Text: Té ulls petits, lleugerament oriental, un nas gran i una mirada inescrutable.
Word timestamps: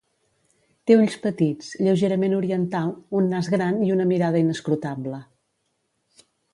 Té 0.89 0.95
ulls 1.01 1.17
petits, 1.25 1.67
lleugerament 1.89 2.35
oriental, 2.39 2.91
un 3.21 3.31
nas 3.37 3.53
gran 3.59 3.81
i 3.91 3.93
una 3.99 4.11
mirada 4.15 4.45
inescrutable. 4.49 5.25